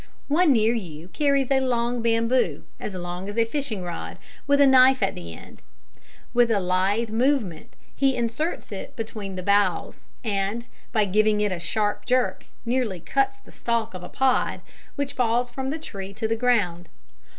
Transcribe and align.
One 0.29 0.51
near 0.51 0.73
you 0.73 1.09
carries 1.09 1.51
a 1.51 1.59
long 1.59 2.01
bamboo 2.01 2.63
as 2.79 2.95
long 2.95 3.29
as 3.29 3.37
a 3.37 3.45
fishing 3.45 3.83
rod 3.83 4.17
with 4.47 4.59
a 4.59 4.65
knife 4.65 5.03
at 5.03 5.13
the 5.13 5.35
end. 5.35 5.61
With 6.33 6.49
a 6.49 6.59
lithe 6.59 7.11
movement 7.11 7.75
he 7.95 8.15
inserts 8.15 8.71
it 8.71 8.95
between 8.95 9.35
the 9.35 9.43
boughs, 9.43 10.07
and, 10.23 10.67
by 10.91 11.05
giving 11.05 11.39
it 11.39 11.51
a 11.51 11.59
sharp 11.59 12.05
jerk, 12.07 12.45
neatly 12.65 12.99
cuts 12.99 13.37
the 13.37 13.51
stalk 13.51 13.93
of 13.93 14.01
a 14.01 14.09
pod, 14.09 14.61
which 14.95 15.13
falls 15.13 15.51
from 15.51 15.69
the 15.69 15.77
tree 15.77 16.15
to 16.15 16.27
the 16.27 16.35
ground. 16.35 16.89